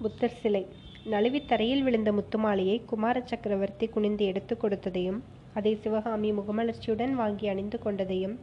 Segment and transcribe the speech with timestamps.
[0.00, 0.60] புத்தர் சிலை.
[1.04, 5.18] நழுவி தரையில் விழுந்த முத்துமாலையை குமார சக்கரவர்த்தி குனிந்து எடுத்து கொடுத்ததையும்
[5.54, 8.36] அதை சிவகாமி முகமலர்ச்சியுடன் வாங்கி அணிந்து கொண்டதையும்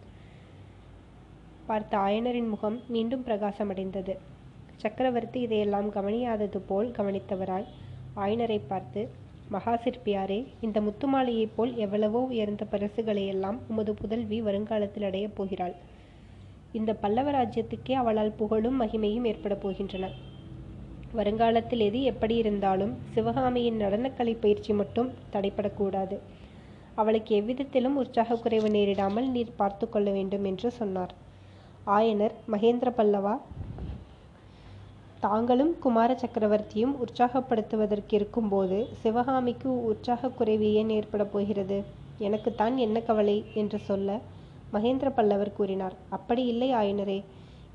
[1.66, 4.16] பார்த்த ஆயனரின் முகம் மீண்டும் பிரகாசமடைந்தது.
[4.76, 7.68] சக்கரவர்த்தி இதையெல்லாம் கவனியாதது போல் கவனித்தவராய்
[8.16, 9.04] ஆயனரை பார்த்து
[9.50, 15.76] மகா சிற்பியாரே இந்த முத்துமாலையைப் போல் எவ்வளவோ உயர்ந்த பரிசுகளையெல்லாம் உமது புதல்வி வருங்காலத்தில் அடையப் போகிறாள்.
[16.72, 20.06] இந்த பல்லவ ராஜ்யத்துக்கே அவளால் புகழும் மகிமையும் ஏற்பட போகின்றன.
[21.16, 26.18] வருங்காலத்தில் எது எப்படி இருந்தாலும் சிவகாமியின் நடனக்கலை பயிற்சி மட்டும் தடைப்படக்கூடாது.
[26.98, 31.14] அவளுக்கு எவ்விதத்திலும் உற்சாக குறைவு நேரிடாமல் நீர் பார்த்து கொள்ள வேண்டும் என்று சொன்னார்.
[31.88, 33.34] ஆயனர் மகேந்திர பல்லவா
[35.24, 41.78] தாங்களும் குமார சக்கரவர்த்தியும் உற்சாகப்படுத்துவதற்கு இருக்கும்போது சிவகாமிக்கு உற்சாக குறைவு ஏன் ஏற்பட போகிறது.
[42.20, 43.38] எனக்குத்தான் என்ன கவலை?
[43.54, 44.10] என்று சொல்ல
[44.74, 45.96] மகேந்திர பல்லவர் கூறினார்.
[46.10, 47.20] அப்படி இல்லை ஆயனரே.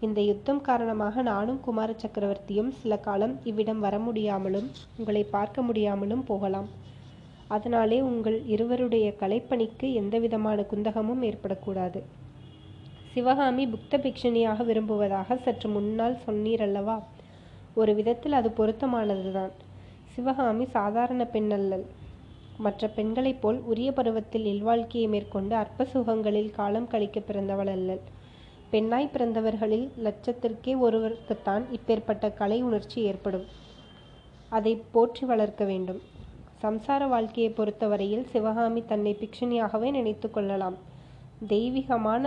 [0.02, 6.68] இந்த யுத்தம் காரணமாக நானும் குமார சக்கரவர்த்தியும் சில காலம் இவ்விடம் வர முடியாமலும் உங்களை பார்க்க முடியாமலும் போகலாம்.
[7.50, 12.00] அதனாலே உங்கள் இருவருடைய கலைப்பணிக்கு எந்தவிதமான குந்தகமும் ஏற்படக்கூடாது.
[13.14, 16.96] சிவகாமி புக்த பிக்ஷணியாக விரும்புவதாக சற்று முன்னால் சொன்னீர் அல்லவா
[17.76, 19.52] ஒரு விதத்தில் அது பொருத்தமானதுதான்.
[20.14, 21.86] சிவகாமி சாதாரண பெண் அல்லல்
[22.58, 28.02] மற்ற பெண்களைப் போல் உரிய பருவத்தில் இல்வாழ்க்கையை மேற்கொண்டு அற்ப சுகங்களில் காலம் கழிக்க பிறந்தவள் அல்லல்
[28.70, 33.46] பெண்ணாய் பிறந்தவர்களில் லட்சத்திற்கே ஒருவருக்குத்தான் இப்பேற்பட்ட கலை உணர்ச்சி ஏற்படும்.
[34.52, 36.00] அதை போற்றி வளர்க்க வேண்டும்.
[36.62, 40.76] சம்சார வாழ்க்கையை பொறுத்தவரையில் சிவகாமி தன்னை பிக்ஷணியாகவே நினைத்து கொள்ளலாம்.
[41.46, 42.22] தெய்வீகமான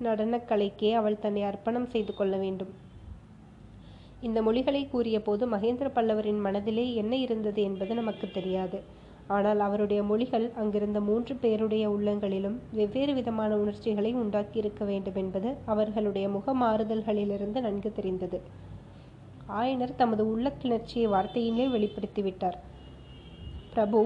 [0.00, 2.72] நடனக்கலைக்கே அவள் தன்னை அர்ப்பணம் செய்து கொள்ள வேண்டும்.
[4.20, 8.78] இந்த மொழிகளை கூறிய போது மகேந்திர பல்லவரின் மனதிலே என்ன இருந்தது என்பது நமக்கு தெரியாது.
[9.30, 16.54] ஆனால் அவருடைய மொழிகள் அங்கிருந்த மூன்று பேருடைய உள்ளங்களிலும் வெவ்வேறு விதமான உணர்ச்சிகளை உண்டாக்கியிருக்க வேண்டும் என்பது அவர்களுடைய முக
[16.54, 18.40] மாறுதல்களிலிருந்து நன்கு தெரிந்தது.
[19.48, 22.58] ஆயனர் தமது உள்ள கிளர்ச்சியை வார்த்தையிலே வெளிப்படுத்திவிட்டார்.
[23.72, 24.00] பிரபு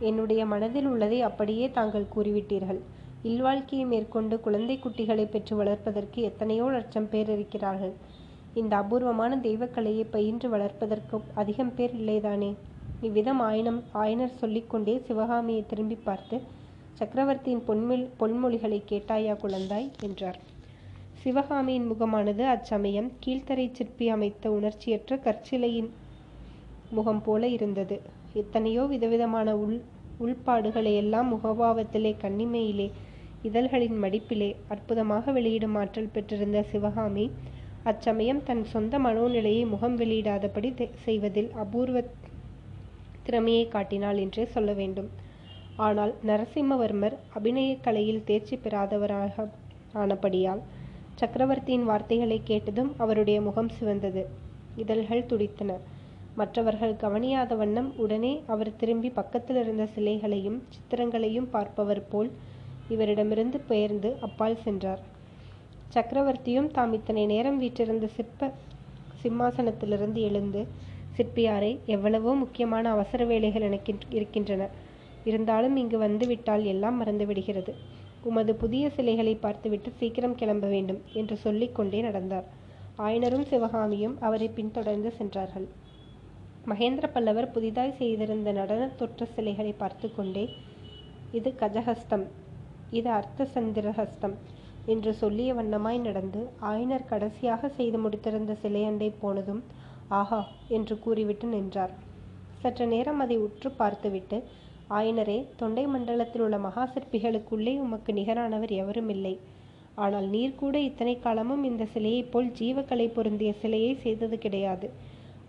[0.00, 2.80] என்னுடைய மனதில் உள்ளதை அப்படியே தாங்கள் கூறிவிட்டீர்கள்.
[3.24, 7.94] இல்வாழ்க்கையை மேற்கொண்டு குழந்தை குட்டிகளை பெற்று வளர்ப்பதற்கு எத்தனையோ லட்சம் பேர் இருக்கிறார்கள்.
[8.54, 12.50] இந்த அபூர்வமான தெய்வக்கலையை பயின்று வளர்ப்பதற்கு அதிகம் பேர் இல்லைதானே?
[13.02, 16.36] இவ்விதம் ஆயினம் ஆயனர் சொல்லிக்கொண்டே சிவகாமியை திரும்பி பார்த்து
[17.00, 19.88] சக்கரவர்த்தியின் பொன்மில் பொன்மொழிகளை கேட்டாயா குழந்தாய்?
[20.00, 20.38] என்றார்.
[21.20, 25.90] சிவகாமியின் முகமானது அச்சமயம் கீழ்த்தரை சிற்பி அமைத்த உணர்ச்சியற்ற கற்சிலையின்
[26.90, 27.96] முகம் போல இருந்தது.
[28.34, 29.78] எத்தனையோ விதவிதமான உள்
[30.20, 32.88] உள்பாடுகளை எல்லாம் முகபாவத்திலே கண்ணிமையிலே
[33.44, 37.26] இதழ்களின் மடிப்பிலே அற்புதமாக வெளியிடும் ஆற்றல் பெற்றிருந்த சிவகாமி
[37.86, 40.68] அச்சமயம் தன் சொந்த மனோநிலையை முகம் வெளியிடாதபடி
[41.04, 42.00] செய்வதில் அபூர்வ
[43.26, 45.10] திறமையை காட்டினாள் என்றே சொல்ல வேண்டும்.
[45.78, 49.46] ஆனால் நரசிம்மவர்மர் அபிநயக் கலையில் தேர்ச்சி பெறாதவராக
[49.94, 50.62] ஆனபடியால்
[51.18, 54.22] சக்கரவர்த்தியின் வார்த்தைகளை கேட்டதும் அவருடைய முகம் சிவந்தது.
[54.76, 55.70] இதழ்கள் துடித்தன.
[56.36, 62.30] மற்றவர்கள் கவனியாத வண்ணம் உடனே அவர் திரும்பி பக்கத்தில் இருந்த சிலைகளையும் சித்திரங்களையும் பார்ப்பவர் போல்
[62.90, 65.02] இவரிடமிருந்து பெயர்ந்து அப்பால் சென்றார்.
[65.92, 68.50] சக்கரவர்த்தியும் தாம் இத்தனை நேரம் வீற்றிருந்த சிற்ப
[69.20, 70.60] சிம்மாசனத்திலிருந்து எழுந்து
[71.16, 74.68] சிற்பியாரே எவ்வளவோ முக்கியமான அவசர வேலைகள் எனக்கு இருக்கின்றன.
[75.24, 77.72] இருந்தாலும் இங்கு வந்துவிட்டால் எல்லாம் மறந்துவிடுகிறது
[78.30, 82.46] உமது புதிய சிலைகளை பார்த்துவிட்டு சீக்கிரம் கிளம்ப வேண்டும் என்று சொல்லிக்கொண்டே நடந்தார்.
[82.98, 85.66] ஆயனரும் சிவகாமியும் அவரை பின்தொடர்ந்து சென்றார்கள்.
[86.70, 90.44] மகேந்திர பல்லவர் புதிதாய் செய்திருந்த நடன தொற்ற சிலைகளை பார்த்து கொண்டே
[91.32, 92.24] இது கஜஹஸ்தம்.
[92.98, 94.36] இது அர்த்த சந்திரஹஸ்தம்
[94.92, 96.40] என்று சொல்லிய வண்ணமாய் நடந்து
[96.70, 99.62] ஆயனர் கடைசியாக செய்து முடித்திருந்த சிலையண்டை போனதும்
[100.20, 100.40] ஆஹா
[100.76, 101.94] என்று கூறிவிட்டு நின்றார்
[102.62, 104.38] சற்று நேரம் அதை உற்று பார்த்துவிட்டு
[104.90, 109.34] ஆயனரே தொண்டை மண்டலத்தில் உள்ள மகா சிற்பிகளுக்குள்ளே உமக்கு நிகரானவர் எவரும் இல்லை
[109.94, 114.86] ஆனால் நீர் கூட இத்தனை காலமும் இந்த சிலையைப் போல் ஜீவக்கலை பொருந்திய சிலையை செய்தது கிடையாது.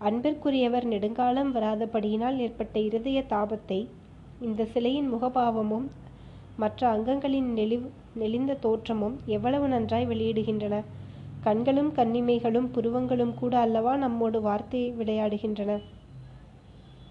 [0.00, 3.80] அன்பிற்குரியவர் நெடுங்காலம் வராதபடியினால் ஏற்பட்ட இருதய தாபத்தை
[4.40, 5.86] இந்த சிலையின் முகபாவமும்
[6.56, 10.74] மற்ற அங்கங்களின் நெளிவு நெளிந்த தோற்றமும் எவ்வளவு நன்றாய் வெளியிடுகின்றன.
[11.46, 15.72] கண்களும் கண்ணிமைகளும் புருவங்களும் கூட அல்லவா நம்மோடு வார்த்தை விளையாடுகின்றன.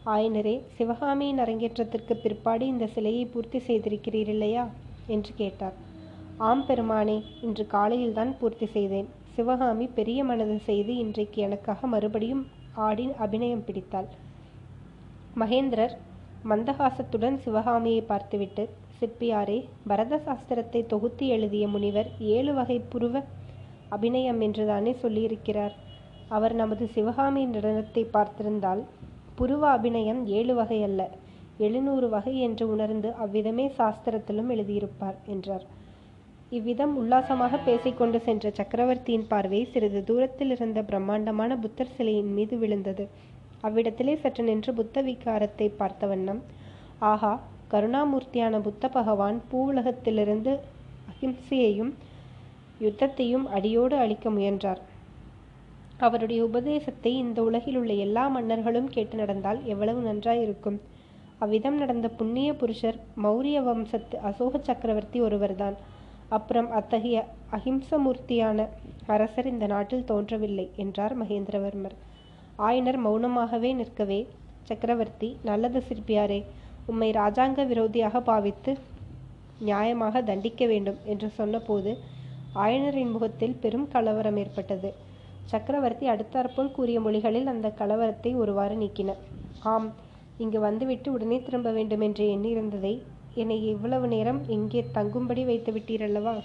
[0.06, 4.64] ஆயனரே சிவகாமியின் அரங்கேற்றத்திற்கு பிற்பாடு இந்த சிலையை பூர்த்தி செய்திருக்கிறீர் இல்லையா
[5.08, 5.76] என்று கேட்டார்.
[6.40, 9.08] ஆம் பெருமானே இன்று காலையில்தான் பூர்த்தி செய்தேன்.
[9.36, 12.44] சிவகாமி பெரிய மனது செய்து இன்றைக்கு எனக்காக மறுபடியும்
[12.88, 14.10] ஆடி அபிநயம் பிடித்தாள்.
[15.36, 15.96] மகேந்திரர்
[16.46, 18.64] மந்தகாசத்துடன் சிவகாமியை பார்த்துவிட்டு
[18.98, 23.16] சிற்பியாரே பரத சாஸ்திரத்தை தொகுத்து எழுதிய முனிவர் ஏழு வகை புருவ
[23.96, 25.74] அபிநயம் என்றுதானே சொல்லியிருக்கிறார்.
[26.30, 28.82] அவர் நமது சிவகாமி நடனத்தை பார்த்திருந்தால்
[29.38, 31.02] புருவ அபிநயம் ஏழு வகை அல்ல
[31.58, 35.66] எழுநூறு வகை என்று உணர்ந்து அவ்விதமே சாஸ்திரத்திலும் எழுதியிருப்பார் என்றார்.
[36.52, 43.06] இவ்விதம் உல்லாசமாக பேசிக்கொண்டு சென்ற சக்கரவர்த்தியின் பார்வை சிறிது தூரத்தில் இருந்த பிரம்மாண்டமான புத்தர் சிலையின் மீது விழுந்தது.
[43.64, 46.42] அவ்விடத்திலே சற்று நின்று புத்த விகாரத்தை பார்த்த வண்ணம்
[47.12, 47.34] ஆஹா
[47.72, 50.52] கருணாமூர்த்தியான புத்த பகவான் பூவுலகத்திலிருந்து
[51.12, 51.94] அகிம்சையையும்
[52.86, 54.82] யுத்தத்தையும் அடியோடு அழிக்க முயன்றார்.
[56.00, 60.78] அவருடைய உபதேசத்தை இந்த உலகில் உள்ள எல்லா மன்னர்களும் கேட்டு நடந்தால் எவ்வளவு நன்றாயிருக்கும்.
[61.40, 65.78] அவ்விதம் நடந்த புண்ணிய புருஷர் மௌரிய வம்சத்து அசோக சக்கரவர்த்தி ஒருவர்தான்.
[66.30, 67.18] அப்புறம் அத்தகைய
[67.52, 68.60] அஹிம்சமூர்த்தியான
[69.08, 71.96] அரசர் இந்த நாட்டில் தோன்றவில்லை என்றார் மகேந்திரவர்மர்.
[72.60, 74.20] ஆயனர் மௌனமாகவே நிற்கவே
[74.70, 76.40] சக்கரவர்த்தி நல்லது சிற்பியாரே
[76.86, 78.72] உம்மை ராஜாங்க விரோதியாக பாவித்து
[79.60, 81.92] நியாயமாக தண்டிக்க வேண்டும் என்று சொன்னபோது
[82.56, 84.90] ஆயனரின் முகத்தில் பெரும் கலவரம் ஏற்பட்டது.
[85.44, 89.16] சக்கரவர்த்தி அடுத்தாற்போல் கூறிய மொழிகளில் அந்த கலவரத்தை ஒருவாறு நீக்கின
[89.64, 89.90] ஆம்
[90.38, 92.94] இங்கு வந்துவிட்டு உடனே திரும்ப வேண்டும் என்று எண்ணியிருந்ததை
[93.34, 96.36] என்னை இவ்வளவு நேரம் இங்கே தங்கும்படி வைத்து விட்டீரல்லவா?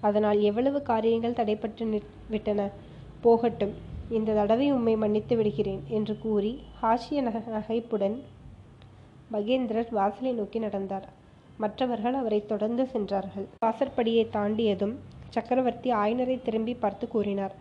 [0.00, 2.70] அதனால் எவ்வளவு காரியங்கள் தடைப்பட்டு விட்டன?
[3.20, 3.74] போகட்டும்
[4.08, 6.52] இந்த தடவை உம்மை மன்னித்து விடுகிறேன் என்று கூறி
[6.82, 8.16] ஹாஷிய நக நகைப்புடன்
[9.30, 11.06] மகேந்திரர் வாசலை நோக்கி நடந்தார்.
[11.62, 13.46] மற்றவர்கள் அவரை தொடர்ந்து சென்றார்கள்.
[13.64, 14.94] வாசற்படியை தாண்டியதும்
[15.34, 17.54] சக்கரவர்த்தி ஆயனரை திரும்பி பார்த்து கூறினார்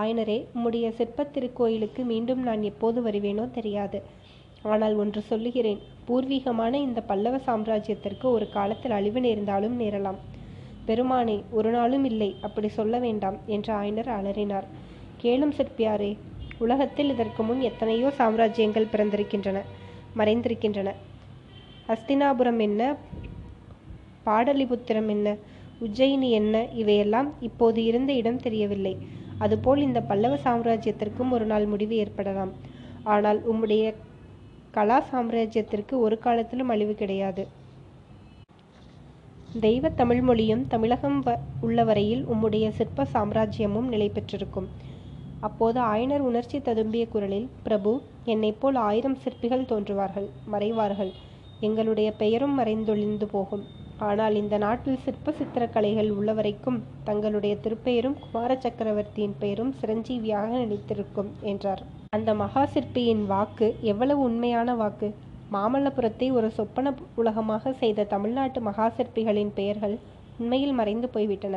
[0.00, 3.98] ஆயனரே உம்முடைய சிற்பத் திருக்கோயிலுக்கு மீண்டும் நான் எப்போது வருவேனோ தெரியாது.
[4.72, 10.18] ஆனால் ஒன்று சொல்லுகிறேன் பூர்வீகமான இந்த பல்லவ சாம்ராஜ்யத்திற்கு ஒரு காலத்தில் அழிவு நேர்ந்தாலும் நேரலாம்.
[10.88, 14.66] பெருமானே ஒரு நாளும் இல்லை அப்படி சொல்ல வேண்டாம் என்று ஆயனர் அலறினார்.
[15.22, 16.12] கேளும் சிற்பியாரே
[16.64, 19.60] உலகத்தில் இதற்கு முன் எத்தனையோ சாம்ராஜ்யங்கள் பிறந்திருக்கின்றன
[20.18, 20.90] மறைந்திருக்கின்றன.
[21.94, 22.82] அஸ்தினாபுரம் என்ன
[24.26, 25.28] பாடலிபுத்திரம் என்ன?
[25.80, 26.54] உஜ்ஜயினி என்ன?
[26.74, 28.94] இவையெல்லாம் இப்போது இருந்த இடம் தெரியவில்லை.
[29.40, 32.52] அதுபோல் இந்த பல்லவ சாம்ராஜ்யத்திற்கும் ஒரு நாள் முடிவு ஏற்படலாம்.
[33.06, 33.84] ஆனால் உம்முடைய
[34.74, 37.42] கலா சாம்ராஜ்யத்திற்கு ஒரு காலத்திலும் அழிவு கிடையாது.
[39.54, 41.30] தெய்வ தமிழ் மொழியும் தமிழகம் வ
[41.62, 44.68] உள்ள வரையில் உம்முடைய சிற்ப சாம்ராஜ்யமும் நிலை பெற்றிருக்கும்.
[45.42, 47.92] அப்போது ஆயனர் உணர்ச்சி ததும்பிய குரலில் பிரபு
[48.26, 51.12] என்னைப் போல் ஆயிரம் சிற்பிகள் தோன்றுவார்கள் மறைவார்கள்.
[51.62, 53.64] எங்களுடைய பெயரும் மறைந்தொழிந்து போகும்.
[53.98, 61.82] ஆனால் இந்த நாட்டில் சிற்ப சித்திரக்கலைகள் உள்ளவரைக்கும் தங்களுடைய திருப்பெயரும் குமார சக்கரவர்த்தியின் பெயரும் சிரஞ்சீவியாக நினைத்திருக்கும் என்றார்.
[62.12, 65.08] அந்த மகா சிற்பியின் வாக்கு எவ்வளவு உண்மையான வாக்கு?
[65.50, 69.96] மாமல்லபுரத்தை ஒரு சொப்பன உலகமாக செய்த தமிழ்நாட்டு மகா சிற்பிகளின் பெயர்கள்
[70.38, 71.56] உண்மையில் மறைந்து போய்விட்டன.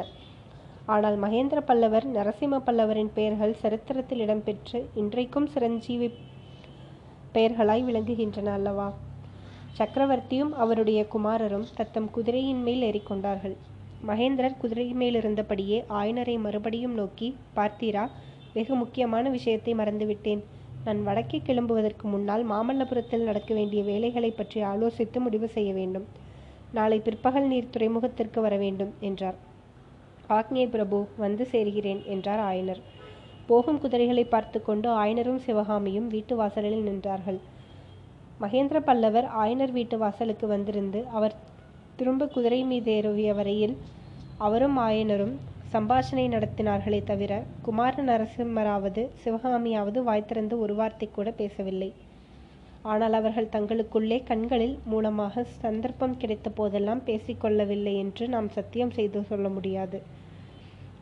[0.87, 6.09] ஆனால் மகேந்திர பல்லவர் நரசிம்ம பல்லவரின் பெயர்கள் சரித்திரத்தில் இடம்பெற்று இன்றைக்கும் சிரஞ்சீவி
[7.35, 8.87] பெயர்களாய் விளங்குகின்றன அல்லவா?
[9.75, 13.55] சக்கரவர்த்தியும் அவருடைய குமாரரும் தத்தம் குதிரையின் மேல் ஏறிக்கொண்டார்கள்.
[14.03, 17.27] மகேந்திரர் குதிரை மேலிருந்தபடியே ஆயனரை மறுபடியும் நோக்கி
[17.57, 18.03] பார்த்தீரா
[18.55, 20.41] வெகு முக்கியமான விஷயத்தை மறந்துவிட்டேன்.
[20.85, 26.07] நான் வடக்கே கிளம்புவதற்கு முன்னால் மாமல்லபுரத்தில் நடக்க வேண்டிய வேலைகளை பற்றி ஆலோசித்து முடிவு செய்ய வேண்டும்.
[26.71, 29.37] நாளை பிற்பகல் நீர் துறைமுகத்திற்கு வர வேண்டும் என்றார்.
[30.29, 32.81] ஆக்ஞே பிரபு வந்து சேர்கிறேன் என்றார் ஆயனர்.
[33.49, 37.39] போகும் குதிரைகளை பார்த்து கொண்டு ஆயனரும் சிவகாமியும் வீட்டு வாசலில் நின்றார்கள்.
[38.39, 41.33] மகேந்திர பல்லவர் ஆயனர் வீட்டு வாசலுக்கு வந்திருந்து அவர்
[41.95, 43.73] திரும்ப குதிரை மீது ஏறிய வரையில்
[44.37, 45.33] அவரும் ஆயனரும்
[45.73, 51.89] சம்பாஷணை நடத்தினார்களே தவிர குமார நரசிம்மராவது சிவகாமியாவது வாய்த்திறந்து ஒரு வார்த்தை கூட பேசவில்லை.
[52.81, 59.99] ஆனால் அவர்கள் தங்களுக்குள்ளே கண்களில் மூலமாக சந்தர்ப்பம் கிடைத்த போதெல்லாம் பேசிக்கொள்ளவில்லை என்று நாம் சத்தியம் செய்து சொல்ல முடியாது.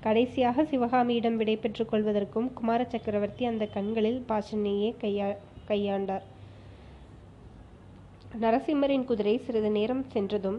[0.02, 5.30] கடைசியாக சிவகாமியிடம் விடை பெற்றுக் கொள்வதற்கும் குமார சக்கரவர்த்தி அந்த கண்களில் பாஷனையே கையா
[5.68, 6.26] கையாண்டார்.
[8.32, 10.58] நரசிம்மரின் குதிரை சிறிது நேரம் சென்றதும்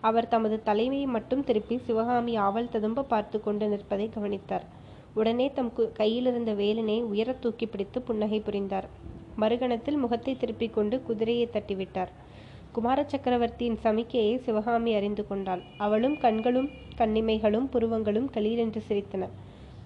[0.00, 4.64] அவர் தமது தலைமையை மட்டும் திருப்பி சிவகாமி ஆவல் ததும்ப பார்த்து கொண்டு நிற்பதை கவனித்தார்.
[5.14, 8.86] உடனே தம் கு கையிலிருந்த வேலினை உயர தூக்கி பிடித்து புன்னகை புரிந்தார்.
[9.38, 12.12] மறுகணத்தில் முகத்தை திருப்பிக் கொண்டு குதிரையை தட்டிவிட்டார்.
[12.72, 19.24] குமார சக்கரவர்த்தியின் சமிக்கையை சிவகாமி அறிந்து கொண்டாள் அவளும் கண்களும் கண்ணிமைகளும் புருவங்களும் களீரென்று சிரித்தன.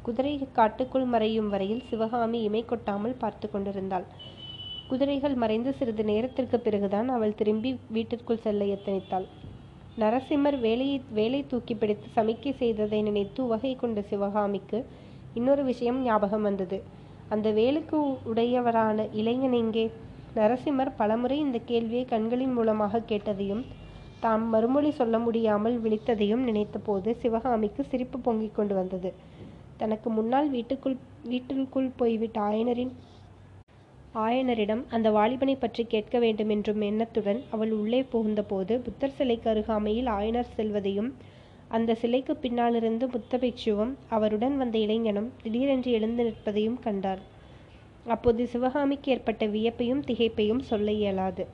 [0.02, 4.06] குதிரை காட்டுக்குள் மறையும் வரையில் சிவகாமி இமை கொட்டாமல் பார்த்து கொண்டிருந்தாள்.
[4.92, 9.26] குதிரைகள் மறைந்து சிறிது நேரத்திற்கு பிறகுதான் அவள் திரும்பி வீட்டிற்குள் செல்ல எத்தனித்தாள்.
[9.96, 14.78] நரசிம்மர் வேலையை வேலை தூக்கி பிடித்து சமிக்கை செய்ததை நினைத்து உவகை கொண்ட சிவகாமிக்கு
[15.37, 16.78] இன்னொரு விஷயம் ஞாபகம் வந்தது.
[17.30, 17.99] அந்த வேலுக்கு
[18.30, 19.84] உடையவரான இளைஞன் எங்கே?
[20.37, 23.62] நரசிம்மர் பலமுறை இந்த கேள்வியை கண்களின் மூலமாக கேட்டதையும்
[24.22, 29.12] தாம் மறுமொழி சொல்ல முடியாமல் விழித்ததையும் நினைத்தபோது சிவகாமிக்கு சிரிப்பு பொங்கிக் கொண்டு வந்தது.
[29.78, 32.92] தனக்கு முன்னால் வீட்டுக்குள் வீட்டிற்குள் போய்விட்ட ஆயனரின்
[34.14, 40.54] ஆயனரிடம் அந்த வாலிபனை பற்றி கேட்க வேண்டும் என்றும் எண்ணத்துடன் அவள் உள்ளே புகுந்தபோது புத்தர் சிலைக்கு அருகாமையில் ஆயனர்
[40.57, 41.14] செல்வதையும்
[41.69, 47.23] அந்த சிலைக்கு பின்னாலிருந்து புத்த பிக்ஷுவும் அவருடன் வந்த இளைஞனும் திடீரென்று எழுந்து நிற்பதையும் கண்டார்.
[48.07, 51.47] அப்போது சிவகாமிக்கு ஏற்பட்ட வியப்பையும் திகைப்பையும் சொல்ல இயலாது.